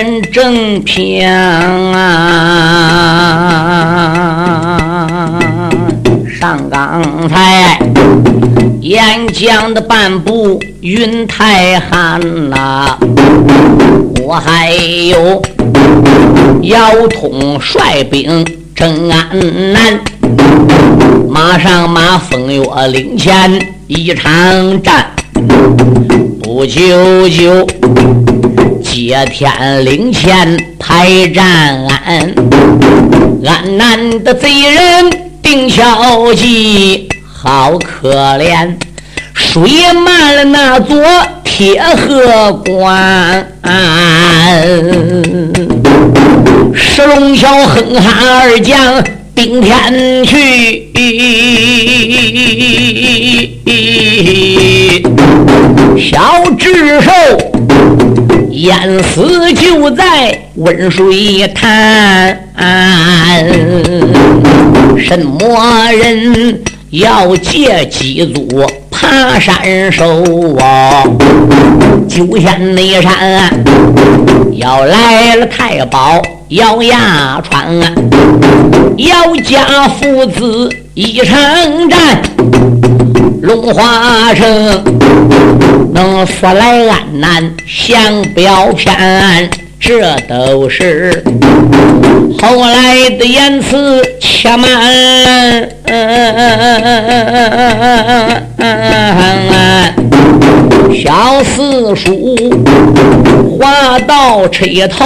[0.00, 1.28] 连论正平
[1.92, 2.00] 啊！
[6.40, 7.78] 上刚才
[8.80, 12.18] 演讲的半步云太寒
[12.48, 12.96] 呐，
[14.24, 15.42] 我还有。
[16.62, 19.28] 姚通率兵征安
[19.72, 20.00] 南，
[21.28, 24.32] 马上马风月领前一场
[24.82, 25.06] 战，
[26.42, 27.66] 不久就
[28.92, 32.34] 接天灵前排战安，
[33.46, 35.08] 安南的贼人
[35.40, 38.74] 丁小计好可怜，
[39.32, 39.62] 水
[40.04, 41.00] 漫了那座
[41.44, 43.46] 铁河关。
[46.74, 49.04] 石龙桥哼喊二将
[49.36, 50.90] 顶天去，
[56.10, 57.12] 小智兽
[58.60, 62.38] 淹死就在温水滩。
[64.98, 70.04] 什么人要借机祖爬山手
[70.58, 71.02] 啊？
[72.06, 73.50] 九仙内山
[74.52, 76.20] 要来了太保。
[76.50, 77.80] 咬牙穿，
[78.96, 81.38] 姚家父子一场
[81.88, 82.20] 战，
[83.42, 84.84] 龙华城
[85.92, 91.22] 能说来安南降表偏，这都是
[92.40, 95.68] 后来的言辞，且慢。
[101.02, 102.36] 小四叔
[103.58, 105.04] 话到吹头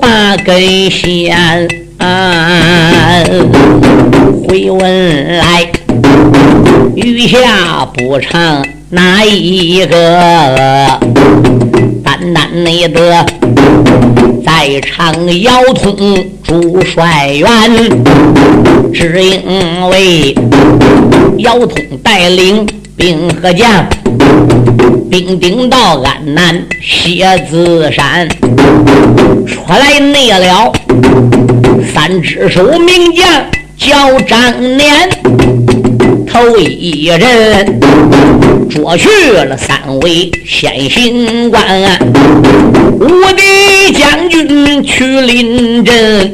[0.00, 1.36] 把根线，
[4.48, 5.66] 回问来，
[6.96, 10.98] 余下不成哪一个？
[12.02, 13.26] 单单你的
[14.42, 15.94] 在场腰痛
[16.42, 17.46] 朱帅员，
[18.94, 20.34] 只因为
[21.36, 23.86] 腰痛带领兵和将。
[25.10, 28.26] 兵丁到安南蝎子山，
[29.46, 30.72] 出来内了
[31.94, 33.44] 三只手名将
[33.76, 35.08] 叫张年，
[36.36, 37.80] 头一人
[38.68, 41.64] 捉去了三位先行官，
[43.00, 46.30] 五弟将军去临阵，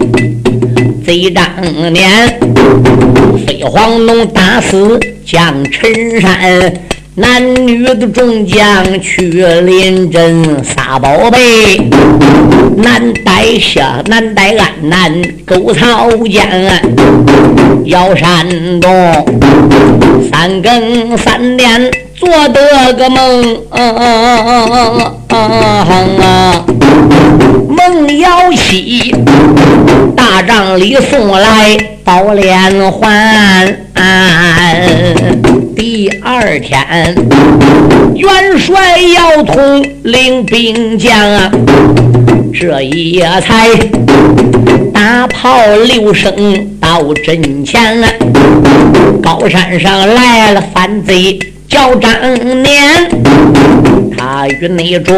[1.06, 1.46] 贼张
[1.92, 2.36] 年
[3.46, 6.91] 飞黄龙打死将陈山。
[7.14, 11.38] 男女的众将去临阵撒宝贝，
[12.78, 15.12] 南带下南带安南
[15.44, 16.48] 沟草间，
[17.84, 18.90] 摇山东
[20.32, 23.58] 三更三点做得个梦，
[27.68, 29.14] 梦摇起
[30.16, 33.76] 大帐里送来宝莲环。
[35.84, 37.12] 第二天，
[38.14, 41.50] 元帅姚通领兵将啊，
[42.54, 43.68] 这一夜才
[44.94, 48.08] 大炮六声到阵前啊，
[49.20, 51.36] 高山上来了反贼
[51.68, 52.12] 叫张
[52.62, 53.10] 年，
[54.16, 55.12] 他与那着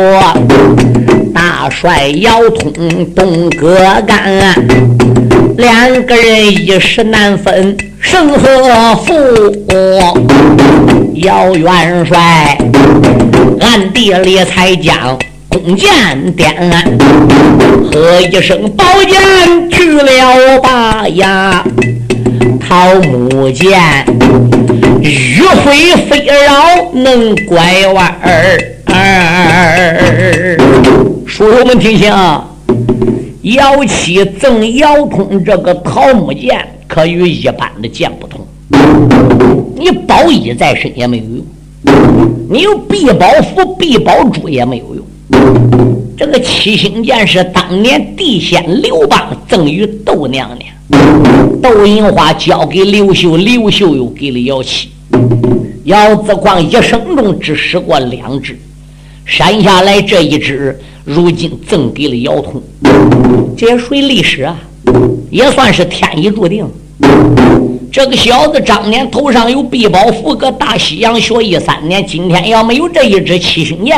[1.35, 2.73] 大帅姚通
[3.15, 3.77] 东哥
[4.07, 4.55] 干，
[5.57, 7.77] 两个人一时难分。
[8.01, 9.13] 胜和负，
[11.15, 12.59] 姚元帅
[13.59, 15.19] 暗地里才将
[15.49, 15.91] 弓箭
[16.37, 16.55] 点，
[17.91, 21.65] 喝一声宝剑去了吧呀！
[22.61, 23.81] 桃木剑
[25.03, 28.61] 迂回飞绕能拐弯儿。
[31.27, 32.45] 叔叔们听清啊！
[33.45, 36.69] 姚七赠姚通这个桃木剑。
[36.87, 38.47] 可与一般的剑不同，
[39.75, 41.45] 你宝衣在身也没有用，
[42.49, 45.05] 你有必宝符、必宝珠也没有用。
[46.17, 49.19] 这个七星剑是当年地仙刘邦
[49.49, 54.91] 赠与窦娘娘，窦银花交给刘秀，刘秀又给了姚七。
[55.85, 58.57] 姚子光一生中只使过两支，
[59.25, 62.63] 删下来这一支，如今赠给了姚通。
[63.57, 64.57] 这也属于历史啊，
[65.31, 66.67] 也算是天意注定。
[67.93, 73.97] 这个小子张年头上有碧宝符，搁大西洋学艺三年，今天要没有这一支七星剑，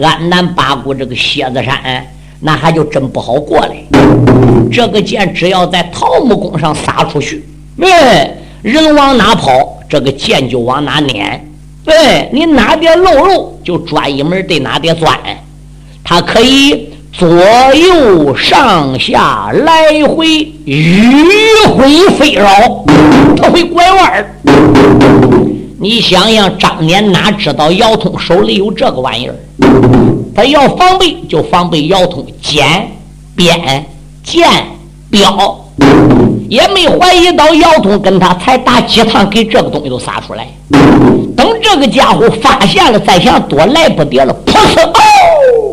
[0.00, 2.06] 安南八股这个蝎子山，
[2.40, 3.76] 那还就真不好过来。
[4.72, 7.44] 这个剑只要在桃木弓上撒出去，
[7.82, 11.46] 哎，人往哪跑，这个剑就往哪撵。
[11.84, 15.18] 哎，你哪点漏肉，就专一门对哪点钻。
[16.06, 16.90] 它可以。
[17.18, 17.26] 左
[17.72, 20.26] 右上下来回
[20.66, 22.46] 迂回飞绕，
[23.40, 24.36] 他会拐弯儿。
[25.80, 29.34] 你想想，张年哪知道姚通手里有这个玩意儿？
[30.34, 32.86] 他要防备就防备姚通剑、
[33.34, 33.86] 鞭、
[34.22, 34.46] 剑、
[35.08, 35.58] 镖，
[36.50, 40.46] 也没怀疑到姚通跟他才打几趟，给这个东西都撒出来。
[41.34, 45.65] 等这个家伙发现了，再想躲来不得了，噗呲哦！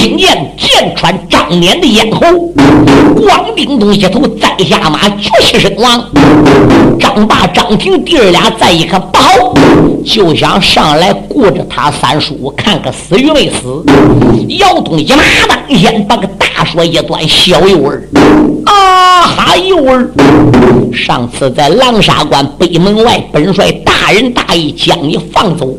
[0.00, 2.26] 金剑剑穿张年的咽喉，
[3.16, 6.02] 咣叮咚一头栽下马，绝气身亡。
[6.98, 9.54] 张霸、张平弟儿俩再一看不好，
[10.02, 13.84] 就想上来顾着他三叔，看个死与没死。
[14.58, 18.02] 姚东一马当先把个大说一端，小幼儿
[18.64, 20.08] 啊哈幼儿，
[20.94, 25.76] 上次在狼沙关北门外，本帅大仁大义将你放走，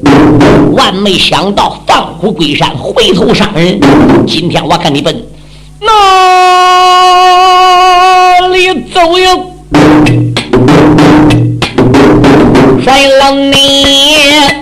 [0.73, 1.81] 万没想到
[2.21, 3.79] 虎归山，回头伤人。
[4.27, 5.25] 今天我看你奔
[5.79, 5.91] 哪
[8.49, 9.51] 里走哟？
[12.83, 13.87] 帅老你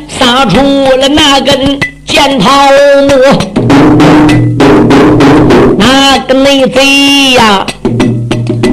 [0.07, 2.49] 撒出了那根箭桃
[3.09, 3.11] 木，
[5.77, 7.65] 那个内贼呀，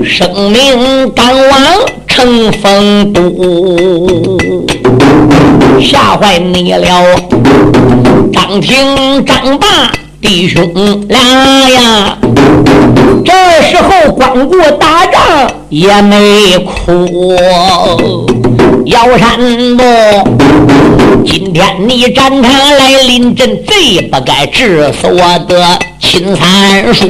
[0.04, 1.60] 生命赶往
[2.06, 3.20] 成风都，
[5.80, 6.88] 吓坏你了，
[8.32, 9.66] 张廷张霸。
[10.18, 11.20] 弟兄俩
[11.70, 12.18] 呀，
[13.24, 13.32] 这
[13.62, 15.22] 时候光顾打仗
[15.68, 17.36] 也没哭。
[18.86, 19.82] 姚山木，
[21.24, 27.04] 今天你战场来临阵，最不该治死我的亲三叔。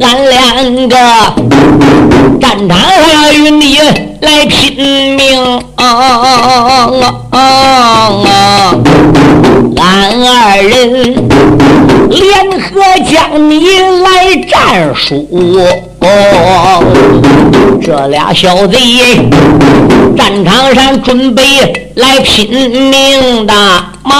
[0.00, 0.96] 俺两个
[2.40, 3.80] 战场上与你
[4.20, 5.60] 来拼命，
[9.76, 11.02] 俺二人
[12.08, 12.22] 联
[12.62, 12.70] 合
[13.10, 13.56] 将你
[14.04, 14.06] 来
[14.48, 15.26] 战输。
[17.82, 18.78] 这俩小贼
[20.16, 21.42] 战场上准备
[21.96, 23.52] 来拼命的，
[24.08, 24.14] 马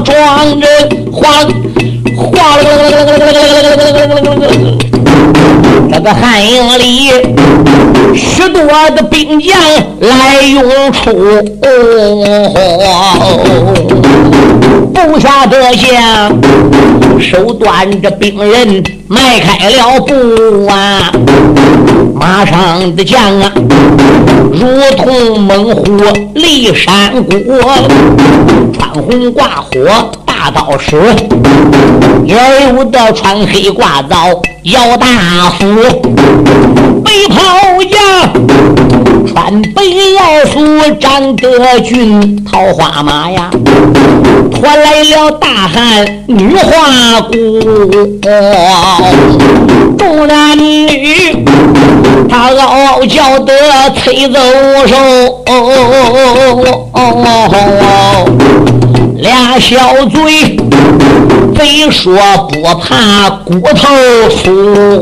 [0.00, 0.66] 壮着
[1.12, 1.22] 慌
[2.16, 2.32] 慌
[5.92, 7.12] 这个汉营里
[8.16, 8.62] 许多
[8.96, 9.50] 的兵将
[10.00, 11.02] 来涌出，
[14.92, 16.30] 不下得下，
[17.20, 21.12] 手端着兵刃迈开了步啊！
[22.22, 23.52] 马上的将啊，
[24.52, 24.60] 如
[24.96, 25.84] 同猛虎
[26.34, 27.32] 立山谷，
[28.72, 29.68] 穿红挂火
[30.24, 30.96] 大刀使，
[32.24, 32.36] 也
[32.68, 35.66] 有的穿黑挂枣腰大斧，
[37.02, 37.34] 背袍
[37.90, 38.32] 将
[39.26, 43.50] 穿白腰素张德军桃花马呀，
[44.52, 47.60] 拖来了大汉女花姑，
[49.98, 51.21] 众男女
[52.28, 53.54] 他嗷嗷叫得
[53.96, 54.38] 催走
[54.86, 54.96] 手，
[59.16, 60.56] 俩小嘴。
[61.54, 62.14] 非说
[62.50, 63.86] 不怕骨头
[64.30, 65.00] 粗，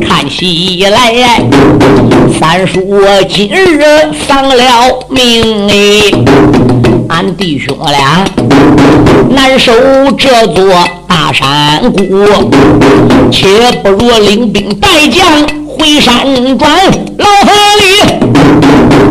[0.00, 1.38] 看起来
[2.40, 2.80] 三叔
[3.28, 5.74] 今日丧了命哎！
[7.08, 8.24] 俺弟兄俩
[9.30, 9.72] 难守
[10.16, 10.72] 这座
[11.06, 12.26] 大山谷，
[13.30, 15.24] 且不如领兵带将
[15.66, 16.70] 回山庄。
[17.18, 17.50] 老河
[17.80, 17.82] 里，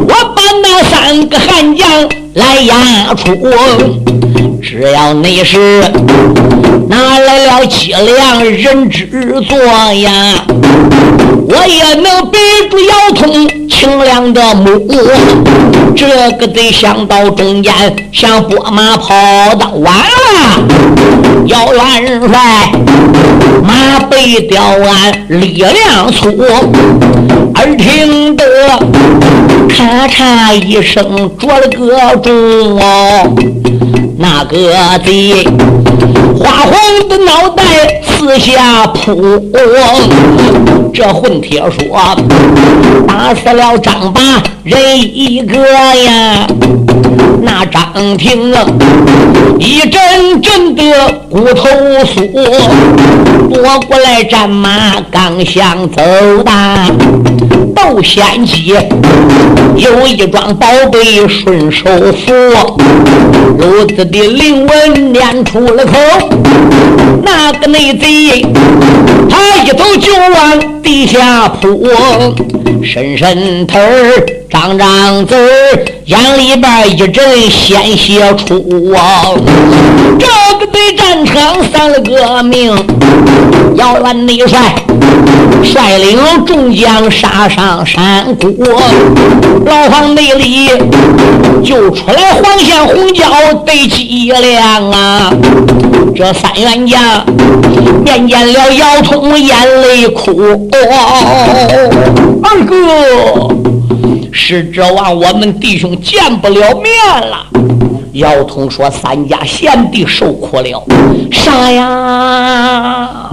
[0.08, 1.88] 我把那三个汉将
[2.38, 3.36] 来押出。
[4.62, 5.82] 只要你是
[6.88, 9.08] 拿来了脊梁人之
[9.48, 9.58] 作
[9.94, 10.46] 呀，
[11.48, 12.38] 我也能比
[12.70, 14.88] 住姚通清凉的目。
[15.96, 17.74] 这个得想到中间，
[18.12, 19.16] 像拨马跑
[19.56, 20.64] 到完了，
[21.48, 22.70] 姚元帅
[23.64, 26.30] 马背吊鞍力量粗，
[27.56, 28.46] 耳听得
[29.70, 31.04] 咔嚓一声
[31.38, 33.36] 着了个哦，
[34.18, 34.58] 那个
[35.06, 35.48] 贼
[36.38, 37.64] 花红的脑袋
[38.04, 39.42] 四下扑，
[40.94, 42.18] 这混铁说
[43.08, 46.48] 打死了张八人一个呀。
[47.42, 48.66] 那张廷啊，
[49.60, 50.84] 一阵阵的
[51.30, 51.66] 骨头
[52.04, 52.28] 酥，
[53.54, 56.02] 夺过来战马刚想走
[56.44, 56.52] 的，
[57.78, 58.74] 斗仙姬
[59.76, 62.34] 有一桩宝贝顺手扶，
[63.60, 65.94] 如子的灵文念出了口，
[67.24, 68.42] 那个内贼
[69.30, 71.88] 他一头就往地下扑，
[72.84, 74.26] 伸伸头儿。
[74.50, 75.38] 张张嘴，
[76.06, 78.56] 眼里边一阵鲜血出！
[80.18, 80.26] 这
[80.58, 82.74] 个对战场丧了个命，
[83.76, 84.74] 姚元内帅
[85.64, 88.56] 率领众将杀上山谷，
[89.66, 90.70] 牢房内里
[91.64, 93.26] 就出来黄线红椒
[93.66, 95.34] 对脊梁啊！
[96.16, 97.26] 这三员将
[98.04, 100.70] 面见了姚通，眼泪哭，
[102.44, 102.76] 二哥。
[104.32, 106.94] 是指望我们弟兄见不了面
[107.28, 107.46] 了。
[108.14, 110.84] 姚通说：“三家贤弟受苦了。”
[111.32, 113.30] 啥呀？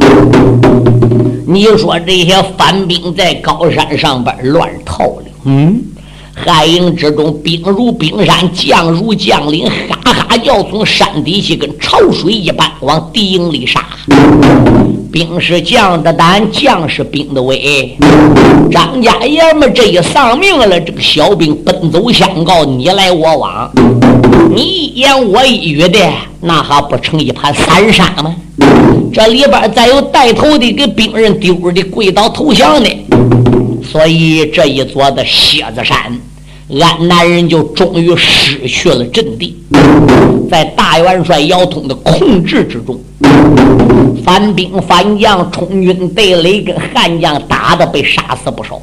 [1.46, 5.24] 你说这些反兵在高山上边乱套了。
[5.44, 5.80] 嗯，
[6.34, 9.68] 汉营之中兵如冰山，将如将领，
[10.02, 13.84] 哈哈叫从山底下跟潮水一般往敌营里杀。
[15.14, 17.96] 兵是将的胆，将是兵的威。
[18.68, 23.70] 张家爷们这一丧命了，这个小兵奔走相告，你来我往，
[24.50, 26.00] 你一言我一语的，
[26.40, 28.34] 那还不成一盘散沙吗？
[29.12, 32.90] 这里边再有带头的给兵人丢的跪倒投降的，
[33.84, 35.96] 所以这一座的蝎子山，
[36.80, 39.56] 安南人就终于失去了阵地，
[40.50, 42.98] 在大元帅姚通的控制之中。
[44.24, 48.80] 反兵反将冲军对垒，跟汉将打的被杀死不少，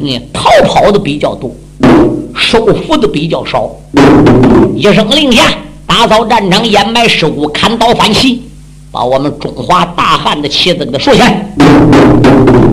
[0.00, 1.52] 你逃跑的比较多，
[2.34, 3.70] 收服的比较少。
[4.74, 5.44] 一声令下，
[5.86, 8.42] 打扫战场，掩埋尸骨，砍刀翻旗，
[8.90, 11.48] 把我们中华大汉的旗子给他竖起来。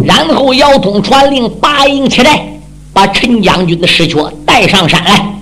[0.04, 2.48] 然后姚通传令，八营起来，
[2.96, 5.36] 把陈将军的尸壳带上山来。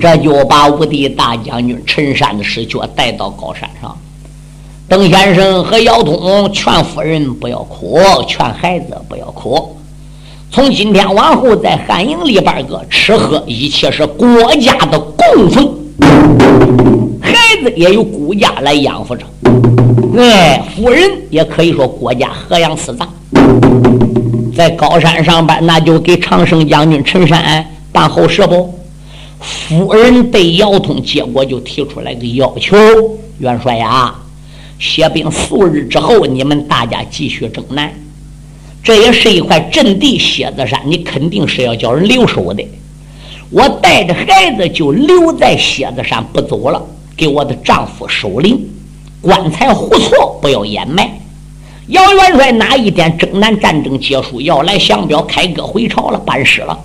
[0.00, 3.92] 这就把无敌大将军陈山的尸壳带到高山上。
[4.88, 9.76] 邓先生和姚通劝夫人不要哭，劝孩子不要哭。
[10.48, 15.74] 从今天往后，在汉营里边个吃喝，一切是国家的供奉，
[17.20, 19.26] 孩子也由国家来养活着。
[20.16, 23.08] 哎，夫人也可以说国家河阳四藏，
[24.52, 28.78] 在高山上班，那就给长胜将军陈山办后事不？
[29.38, 32.76] 夫人对姚通结果就提出来个要求：
[33.38, 34.14] 元帅呀。
[34.78, 37.92] 歇兵数日之后，你们大家继续征南。
[38.82, 42.66] 这也是一块阵地，蝎子山，你肯定是要叫人留守的。
[43.50, 46.82] 我带着孩子就留在蝎子山不走了，
[47.14, 48.58] 给我的丈夫守灵，
[49.20, 51.19] 棺材胡错不要掩埋。
[51.90, 56.78] 姚元帅哪一天征南战争结束，要来降表开歌回朝了，办事了。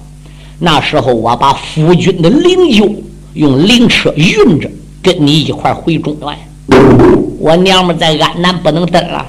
[0.58, 2.92] 那时候我把夫君的灵柩
[3.36, 4.68] 用灵车运着，
[5.04, 6.80] 跟你一块回中原。
[7.40, 9.24] 我娘们在安南不能登了，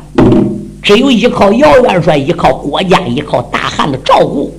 [0.83, 4.51] 只有依靠姚元帅，依靠国家，依靠大汉的照顾，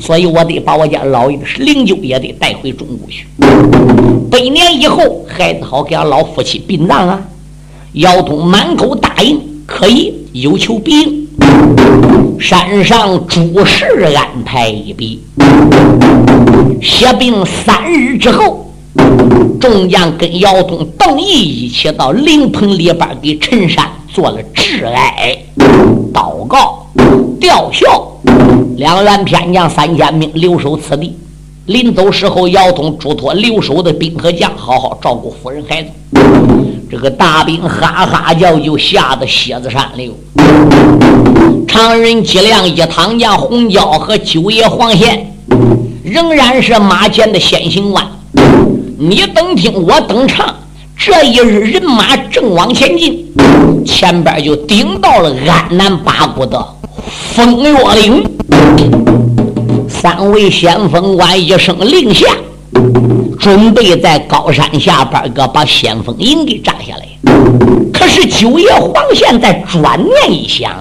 [0.00, 3.28] 所以我得把我家老爷的灵柩也得带回中国去。
[4.28, 7.22] 百年以后，孩子好给俺老夫妻殡葬啊！
[7.92, 11.26] 姚通满口答应，可以有求必应。
[12.38, 15.22] 山上诸事安排一笔，
[16.80, 18.62] 歇兵三日之后。
[19.58, 25.36] 众将跟姚通、邓毅一起到灵棚里边给陈山做了致哀、
[26.12, 26.86] 祷告、
[27.40, 28.06] 吊孝。
[28.76, 31.16] 两员偏将三千兵留守此地。
[31.66, 35.90] 临走时候，姚通嘱托留守的兵和将好好照顾夫人孩子。
[36.88, 40.14] 这个大兵哈哈叫，就下到蝎子山了。
[41.66, 45.34] 常人脊梁一躺下红椒和九爷黄贤，
[46.04, 48.06] 仍然是马前的先行官。
[48.98, 50.54] 你等听我等唱，
[50.96, 53.26] 这一日人马正往前进，
[53.84, 56.66] 前边就顶到了安南八股的
[57.34, 58.24] 风月岭。
[59.88, 62.26] 三位先锋官一声令下，
[63.38, 67.06] 准备在高山下边个把先锋营给炸下来。
[67.92, 70.72] 可是九爷黄宪在转念一想，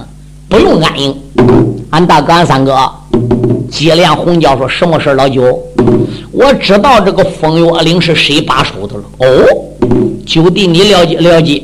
[0.48, 1.16] 不用安营。
[1.92, 2.78] 俺大哥，俺三哥，
[3.72, 5.58] 接连洪教说什么事老九，
[6.32, 9.04] 我知道这个风月岭是谁把守的了。
[9.20, 9.26] 哦，
[10.26, 11.64] 九弟，你了解了解。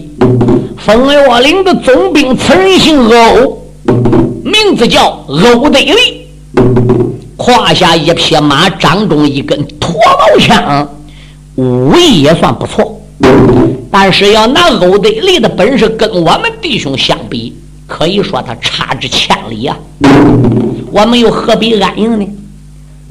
[0.78, 3.62] 风月岭的总兵，此人姓欧，
[4.44, 6.28] 名字叫欧德利，
[7.42, 10.88] 胯下一匹马，掌中一根脱毛枪，
[11.56, 13.02] 武艺也算不错。
[13.90, 17.58] 但是要拿欧德利的本事跟我们弟兄相比，
[17.88, 19.76] 可以说他差之千里呀。
[20.92, 22.28] 我们又何必安营呢？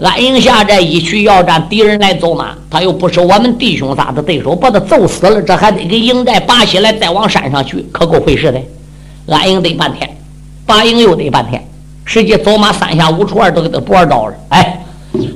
[0.00, 8.60] 安营下寨一去要战，敌人来走马，他又不是我们弟兄仨的对手，把他揍死了，这还得给营寨拔起来，再往山上去，可够费事的。
[9.26, 10.08] 安营得半天，
[10.64, 11.62] 拔营又得半天，
[12.12, 14.34] 实际走马三下五除二都给他脖到了。
[14.48, 14.84] 哎，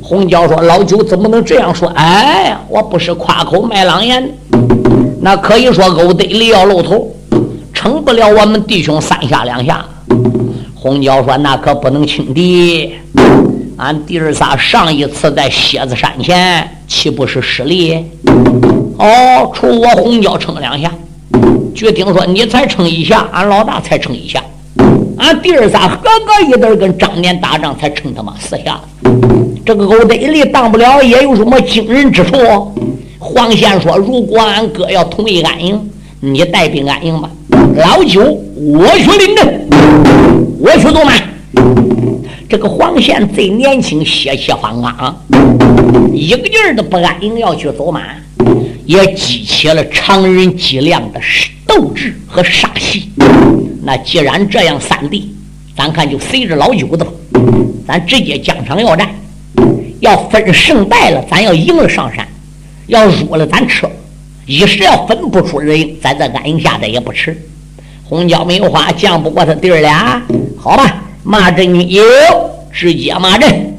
[0.03, 1.89] 红娇说：“老九怎么能这样说？
[1.91, 4.29] 哎，我不是夸口卖狼言，
[5.21, 7.15] 那可以说欧德里要露头，
[7.73, 9.85] 撑不了我们弟兄三下两下。”
[10.75, 12.93] 红娇说：“那可不能轻敌。”
[13.79, 18.05] 俺弟儿仨上一次在蝎子山前，岂不是失利？
[18.99, 20.91] 哦，除我红椒撑两下，
[21.73, 24.43] 据听说你才撑一下，俺老大才撑一下，
[25.19, 28.81] 俺弟儿仨合个一对跟张年打仗才撑他妈四下。
[29.65, 32.37] 这个欧德利当不了，也有什么惊人之处？
[33.19, 35.91] 黄宪说：“如果俺哥要同意安营，
[36.21, 37.31] 你带兵安营吧。
[37.77, 39.67] 老九，我去领阵，
[40.61, 41.13] 我去做马。”
[42.47, 45.17] 这个黄宪最年轻，血气方刚，
[46.13, 48.03] 一个劲儿的不安营要去走马，
[48.85, 51.21] 也激起了常人脊梁的
[51.67, 53.11] 斗志和杀气。
[53.87, 55.35] 那既然这样，三弟，
[55.77, 57.13] 咱看就随着老九的吧，
[57.87, 59.11] 咱直接疆场要战，
[60.01, 62.27] 要分胜败了，咱要赢了上山，
[62.87, 63.87] 要输了咱撤。
[64.47, 67.37] 一时要分不出人，咱在安营下寨也不迟。
[68.05, 70.23] 红椒没有话，犟不过他弟儿俩，
[70.57, 71.03] 好吧。
[71.23, 72.03] 马阵有，
[72.73, 73.75] 直接马阵。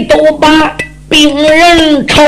[0.00, 0.76] 都把
[1.08, 2.22] 病人抽。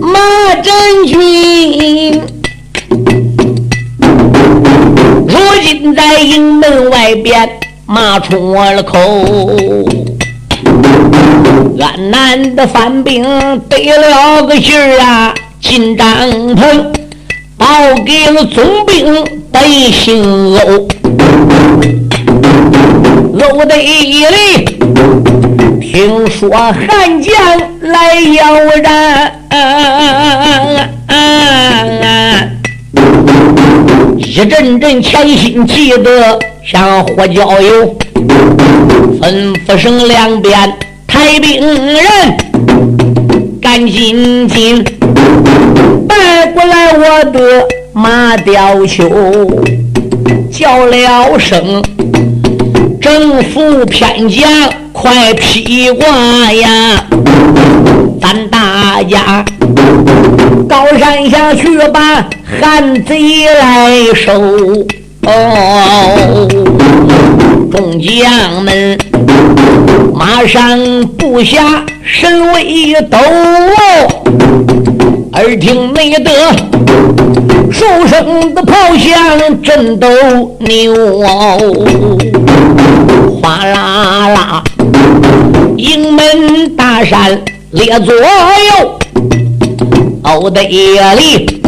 [0.00, 2.22] 马阵军，
[5.26, 7.48] 如今在营门外边。
[7.86, 8.98] 马冲了口，
[11.78, 13.22] 俺南的犯兵
[13.68, 16.06] 得了个信儿啊，进帐
[16.56, 16.86] 篷
[17.58, 17.66] 报
[18.06, 19.60] 给了总兵，得
[19.92, 20.24] 姓
[20.56, 20.88] 欧，
[23.34, 24.64] 楼的一里
[25.80, 27.34] 听说汉将
[27.80, 29.40] 来要战。
[34.18, 37.96] 一阵阵前心气得像火焦油，
[39.20, 40.72] 吩咐声两边
[41.06, 42.00] 抬兵人，
[43.60, 44.84] 赶紧紧
[46.08, 49.08] 带过来我的马吊球，
[50.52, 51.82] 叫了声
[53.16, 54.50] 政府偏将
[54.92, 57.06] 快披挂呀，
[58.20, 59.44] 咱大家。
[60.68, 62.28] 高山下去把
[62.60, 64.32] 汉贼来收，
[65.28, 66.48] 哦，
[67.70, 68.98] 众将们
[70.12, 70.76] 马上
[71.16, 73.16] 布下神威斗，
[75.34, 76.32] 耳听没得
[77.70, 80.08] 数声的炮响震斗
[80.60, 81.20] 牛，
[83.42, 84.64] 哗啦啦，
[85.76, 87.40] 营门大山
[87.72, 88.98] 列左右。
[90.22, 91.60] 熬的夜里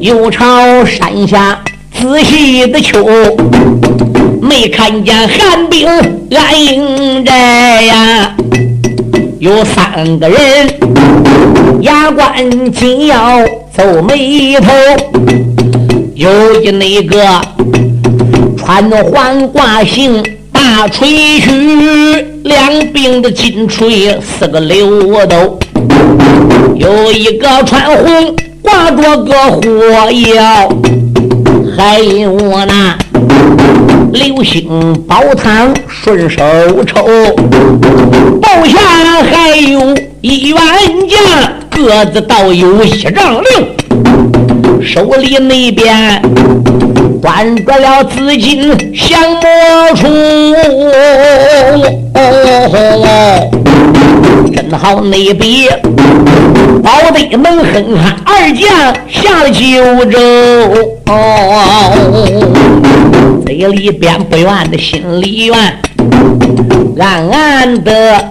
[0.00, 1.58] 又朝山下
[1.92, 3.06] 仔细的瞅，
[4.40, 8.34] 没看见寒兵安营寨呀。
[9.38, 10.68] 有三个人
[11.82, 13.40] 牙关紧咬
[13.74, 14.70] 皱眉头，
[16.14, 17.40] 有一那个
[18.56, 21.50] 穿黄挂行大锤须，
[22.44, 25.58] 两柄的金锤四个溜斗。
[26.76, 29.60] 有一个穿红挂着个火
[30.10, 30.68] 药，
[31.76, 32.98] 还有那
[34.12, 36.42] 流星宝汤顺手
[36.86, 37.04] 抽，
[38.40, 38.78] 包下
[39.22, 40.58] 还有一员
[41.08, 41.18] 将，
[41.74, 43.50] 个子倒有一丈六，
[44.82, 46.20] 手里那边
[47.20, 49.40] 端着了紫金降魔
[49.94, 50.54] 杵。
[54.54, 55.68] 真好那比
[56.82, 60.18] 保得能哼哈二将下了九州。
[63.44, 65.54] 嘴里边不愿的心里怨，
[66.98, 68.28] 暗暗的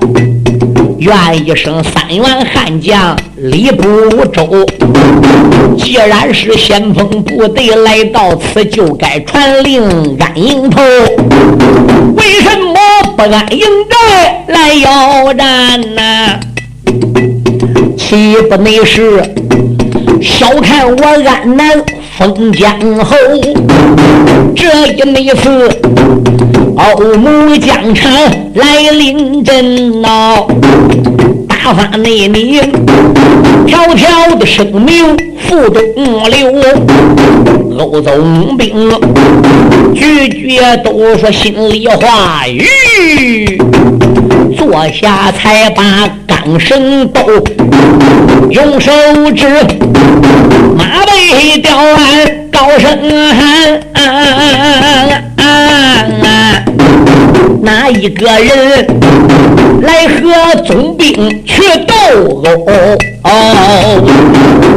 [0.97, 2.23] 怨一声三员
[2.53, 4.65] 悍将李不周。
[5.75, 9.83] 既然是先锋部队来到此，就该传令
[10.19, 10.79] 安营头。
[12.15, 12.75] 为什么
[13.17, 16.39] 不安营寨来要战呢？
[17.97, 19.23] 岂不内是
[20.21, 21.83] 小看我安南
[22.19, 23.15] 封疆侯？
[24.55, 25.67] 这一内次
[26.77, 28.11] 欧母疆场
[28.53, 30.47] 来临阵闹。
[31.63, 32.59] 打发内你
[33.67, 35.83] 条条的生命付东
[36.27, 36.51] 流，
[37.77, 38.89] 欧总兵
[39.93, 43.61] 句句都说心里话语，
[44.57, 47.21] 坐下才把钢绳抖，
[48.49, 48.91] 用手
[49.35, 49.45] 指
[50.75, 52.89] 马背吊鞍，高声
[53.35, 53.79] 喊。
[57.61, 58.87] 哪一个人
[59.81, 61.93] 来和总兵去斗
[62.43, 62.97] 殴？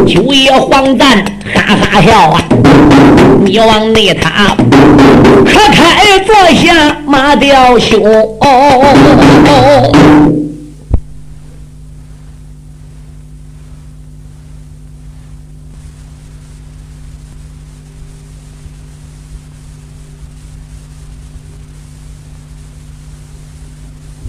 [0.06, 2.42] 九爷黄赞哈哈笑啊！
[3.44, 4.56] 你往内塔，
[5.44, 8.00] 可开坐下马吊袖。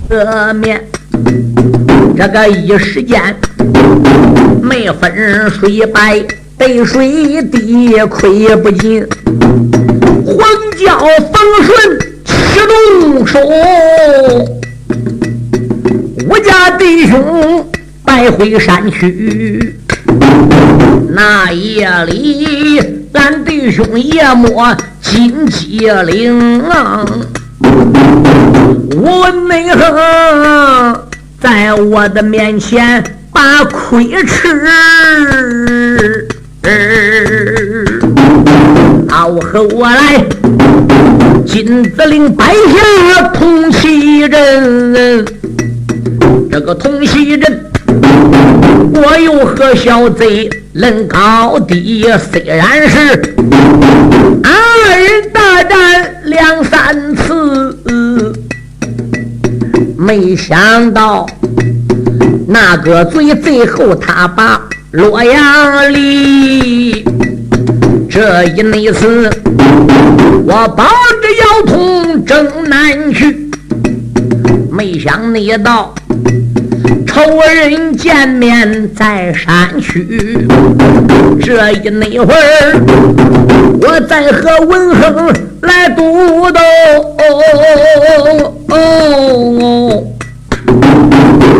[0.07, 0.81] 这面，
[2.15, 3.35] 这个一时间
[4.61, 6.23] 没分水白，
[6.57, 9.05] 得水滴亏不尽。
[10.25, 10.37] 黄
[10.77, 10.99] 教
[11.31, 12.33] 风顺启
[12.67, 13.39] 动手，
[16.29, 17.65] 我家弟兄
[18.03, 19.75] 败回山区。
[21.09, 22.79] 那夜里，
[23.13, 26.61] 俺弟兄夜摸金鸡岭。
[27.61, 31.07] 我问内何
[31.39, 34.49] 在我的面前把亏吃？
[39.07, 40.25] 好和我来
[41.45, 45.25] 金子岭摆下铜旗阵，
[46.51, 47.65] 这个铜旗阵，
[48.95, 52.05] 我又和小贼论高低？
[52.31, 53.35] 虽然是
[54.43, 58.33] 二人大战两三次。
[59.97, 61.25] 没想到
[62.47, 67.03] 那个贼最后他把洛阳离，
[68.09, 69.29] 这一内次
[70.45, 70.85] 我抱
[71.21, 73.49] 着腰痛正南去，
[74.71, 75.93] 没想你到
[77.05, 80.47] 仇人见面在山区，
[81.41, 82.79] 这一那会儿
[83.81, 86.59] 我在和文亨来赌斗。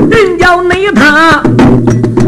[0.09, 1.41] 人叫你他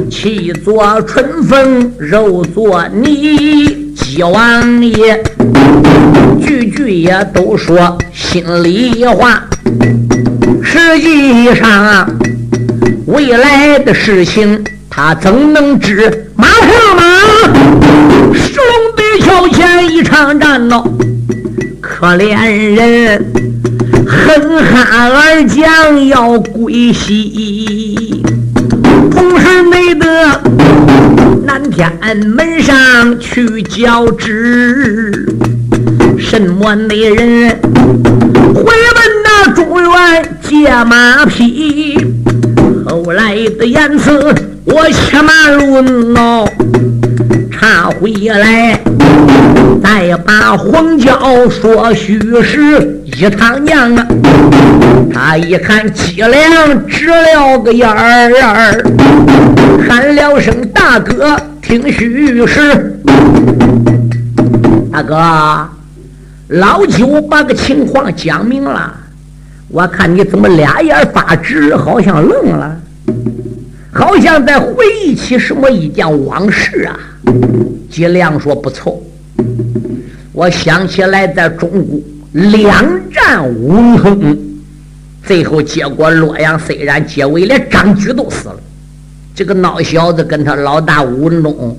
[0.10, 3.94] 气作春风，肉作泥。
[3.96, 5.22] 鸡王爷
[6.40, 9.44] 句句也都说心里话。
[10.64, 12.08] 实际上，
[13.08, 16.30] 未来的事情他怎能知？
[16.36, 17.04] 马上马，
[18.34, 18.68] 石龙
[18.98, 20.86] 北桥前一场战闹，
[21.80, 23.26] 可怜人。
[24.06, 28.26] 哼哈二将要归西，
[29.10, 30.42] 同时没得
[31.46, 31.90] 南天
[32.28, 35.26] 门上去交旨。
[36.20, 37.50] 什么内人
[38.54, 38.74] 回问
[39.24, 41.98] 那中原借马匹？
[42.88, 46.48] 后来的言辞我且慢论哦。
[47.52, 48.80] 查回来，
[49.84, 53.02] 再把黄教说虚实。
[53.06, 54.08] 一趟娘啊，
[55.14, 58.84] 他一看脊梁直了个眼儿，
[59.88, 63.02] 喊了声大哥，听虚实。
[64.94, 65.68] 大哥，
[66.50, 68.94] 老九把个情况讲明了，
[69.70, 72.80] 我看你怎么俩眼发直，好像愣了，
[73.92, 76.98] 好像在回忆起什么一件往事啊。
[77.90, 79.04] 吉良说不错，
[80.32, 82.00] 我想起来在中国。
[82.34, 84.38] 两战无亨，
[85.24, 88.60] 最后结果洛阳虽然结尾连张举都死了，
[89.34, 91.78] 这个孬小子跟他老大吴文忠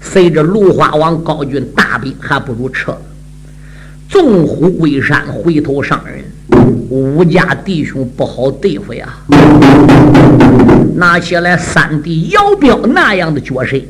[0.00, 3.02] 随着芦花王高军大兵还不如撤了。
[4.08, 6.24] 纵虎归山，回头上人。
[6.88, 9.08] 武家弟兄不好对付呀！
[10.96, 13.80] 拿起来三弟姚彪那样的角色，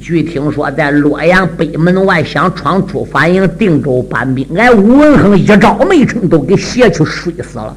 [0.00, 7.76] 据听说在洛阳北门外想闯出反营定州搬兵，俺武文恒一招没成，都给挟去睡死了。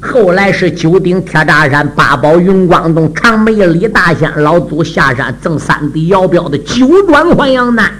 [0.00, 7.90] 后来是九鼎铁扎山八宝云光洞长眉李大仙老祖下山赠三弟姚彪的九转还阳丹，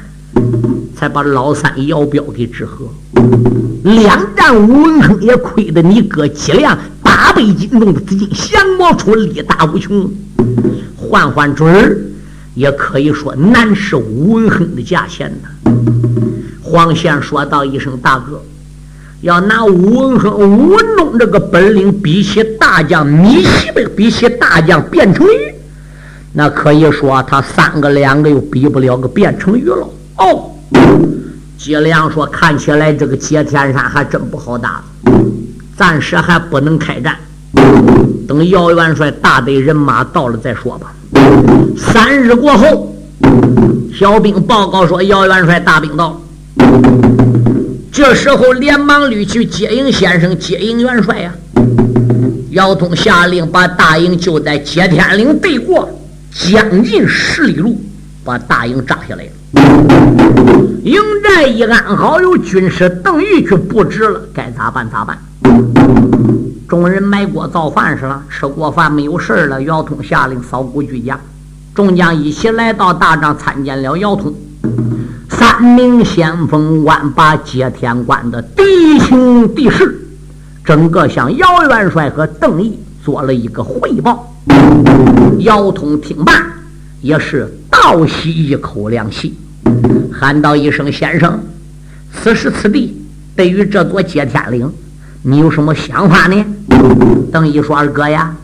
[0.97, 2.87] 才把老三姚彪给治合。
[3.83, 10.11] 两战吴文亨也亏得你哥脊梁八倍金重的资金降魔出力大无穷，
[10.97, 11.99] 换换准儿
[12.55, 15.49] 也可以说难是吴文亨的价钱呢。
[16.63, 18.43] 黄贤说道一声：“大哥。”
[19.21, 25.55] 要拿吴文亨、武文忠这个本领比起大将米西的，比起大将卞成玉，
[26.35, 29.89] 那可以说他三个两个又比不了个卞成玉了。
[30.19, 30.54] 哦，
[31.59, 34.85] 吉良说：“看起来这个接天山还真不好打，
[35.77, 37.17] 暂时还不能开战，
[38.29, 40.93] 等姚元帅大队人马到了再说吧。”
[41.77, 42.95] 三日过后，
[43.99, 46.21] 小兵报告说：“姚元帅大兵到。”
[47.91, 51.33] 这时候连忙率去接应先生，接应元帅呀！
[52.51, 55.89] 姚通下令把大营就在接天岭对过，
[56.33, 57.81] 将近十里路，
[58.25, 59.31] 把大营扎下来了。
[60.83, 65.19] 营寨一安好，有军师邓玉去布置了，该咋办咋办？
[66.67, 69.63] 众人埋锅造饭去了，吃过饭没有事了。
[69.63, 71.21] 姚通下令扫鼓聚将，
[71.75, 74.35] 众将一起来到大帐参见了姚通。
[75.29, 80.07] 三名先锋官把接天关的敌情敌势，
[80.65, 84.33] 整个向姚元帅和邓毅做了一个汇报。
[85.41, 86.33] 姚通听罢，
[87.01, 87.53] 也是
[87.87, 89.35] 倒吸一口凉气，
[90.11, 91.39] 喊道一声：“先生，
[92.15, 92.97] 此时此地，
[93.37, 94.73] 对于这座接天岭，
[95.21, 96.47] 你有什么想法呢？”
[97.31, 98.35] 邓毅说：“二哥呀，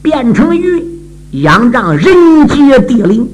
[0.00, 0.82] 变成鱼
[1.32, 3.28] 仰仗人杰地灵，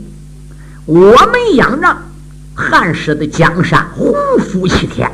[0.87, 2.03] 我们仰仗。”
[2.53, 5.09] 汉室的江山洪福齐天，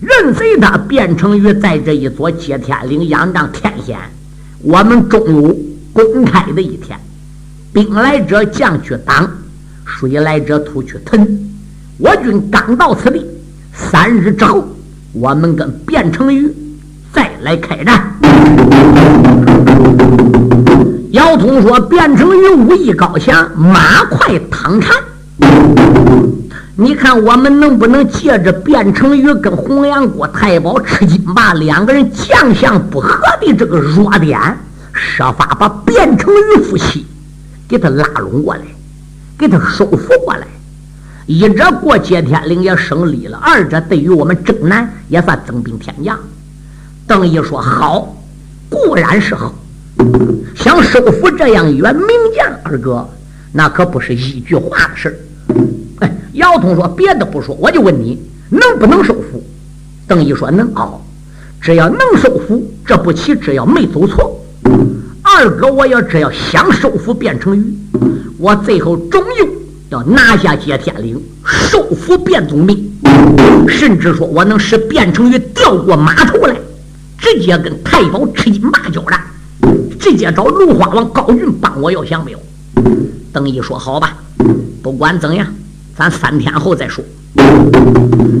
[0.00, 3.98] 任随他变成鱼在这一座接天岭仰仗天险，
[4.60, 5.58] 我们终有
[5.92, 6.96] 公开的一天。
[7.72, 9.30] 兵来者将去挡，
[9.84, 11.24] 水来者土去屯。
[11.98, 13.24] 我军刚到此地，
[13.72, 14.66] 三日之后，
[15.12, 16.52] 我们跟卞成宇
[17.12, 18.12] 再来开战。
[21.12, 24.96] 姚通说：“卞成宇武艺高强，马快汤缠。”
[26.74, 34.40] 你看，我们能不能借着卞成宇跟洪阳国太保吃金霸两个人将相不和的这个弱点，
[34.92, 37.06] 设法把卞成宇夫妻
[37.70, 38.62] 给他拉拢过来，
[39.38, 40.44] 给他收服过来？
[41.26, 46.18] 一者过接天岭也胜利了，二者对于我们征南也算增兵添将。
[47.06, 48.16] 邓毅说：“好，
[48.68, 49.54] 固然是好，
[50.56, 53.08] 想收服这样一员名将，二哥，
[53.52, 55.14] 那可不是一句话的事儿。”
[56.02, 59.40] 哎姚通说：“别的不说，我就问你，能不能收服？”
[60.08, 61.00] 邓毅说：“能熬，
[61.60, 64.36] 只要能收服，这步棋只要没走错。
[65.36, 67.64] 二哥，我要只要想收服卞成宇，
[68.38, 69.48] 我最后终究
[69.90, 72.92] 要拿下接天岭，收服卞总兵，
[73.68, 76.56] 甚至说我能使卞成宇调过马头来，
[77.18, 79.20] 直接跟太保吃金霸交战，
[80.00, 82.38] 直接找芦花王高云帮我要降表。”
[83.32, 84.16] 邓毅说：“好吧，
[84.82, 85.46] 不管怎样。”
[85.96, 87.04] 咱三天后再说。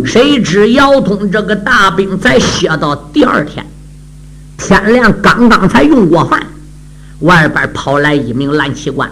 [0.04, 3.64] 谁知姚通这个大兵才歇到第二天，
[4.56, 6.42] 天亮刚刚才用过饭，
[7.20, 9.10] 外边跑来一名蓝旗官，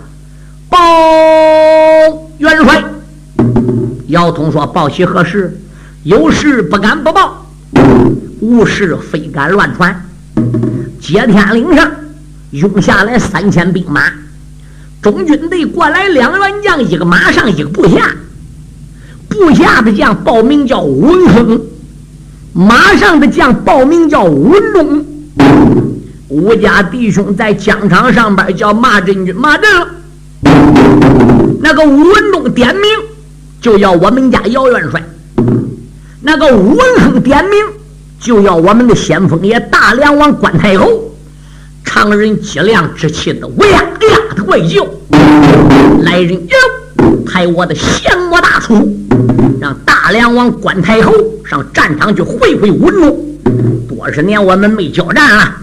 [0.71, 0.79] 报
[2.39, 2.83] 元帅。
[4.07, 5.61] 姚通说：“报喜何事？
[6.05, 7.47] 有事不敢不报，
[8.41, 9.95] 无事非敢乱传。
[10.99, 11.91] 接天岭上
[12.53, 14.11] 涌下来三千兵马，
[15.03, 18.11] 中军队过来两员将，一个马上，一个部下。”
[19.29, 21.61] 部下的将报名叫文亨，
[22.55, 25.05] 马上的将报名叫文龙。
[26.29, 29.89] 吴家弟兄在疆场上边叫马阵军，马阵了。
[31.61, 32.85] 那个吴文忠点名
[33.63, 35.03] 就要我们家姚元帅，
[36.21, 37.59] 那个吴文亨点名
[38.21, 41.05] 就要我们的先锋爷大梁王关太后。
[41.83, 44.87] 常人脊梁之气的，喂呀呀的怪叫，
[46.03, 46.57] 来人哟，
[47.25, 48.87] 抬我的降魔大厨。
[49.59, 51.13] 让大梁王关太后
[51.49, 53.19] 上战场去会会文龙。
[53.89, 55.55] 多少年我们没交战了，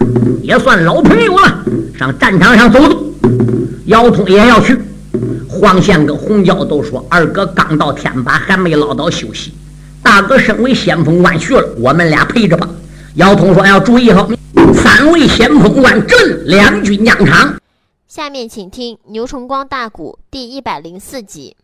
[0.42, 1.64] 也算老朋友了。
[1.98, 3.02] 上战场上走走。
[3.86, 4.78] 姚通也要去。
[5.48, 9.54] 黄宪跟洪教都说：“二哥刚到天把，还没捞到休息。
[10.02, 12.68] 大哥身为先锋官去了，我们俩陪着吧。
[13.14, 14.28] 姚通说：“要注意好，
[14.74, 17.54] 三位先锋官阵，两军疆场。”
[18.06, 21.56] 下面请听《牛崇光大鼓》第一百零四集。